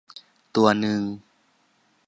[0.55, 1.01] ตัวนึง